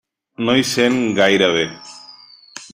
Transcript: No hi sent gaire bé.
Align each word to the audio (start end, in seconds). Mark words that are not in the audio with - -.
No 0.47 0.55
hi 0.61 0.65
sent 0.69 0.97
gaire 1.21 1.53
bé. 1.59 1.69